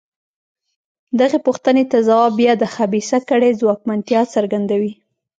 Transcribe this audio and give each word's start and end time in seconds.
دغې 1.19 1.39
پوښتنې 1.47 1.83
ته 1.91 1.97
ځواب 2.07 2.31
بیا 2.39 2.53
د 2.57 2.63
خبیثه 2.75 3.17
کړۍ 3.29 3.51
ځواکمنتیا 3.61 4.21
څرګندوي. 4.33 4.93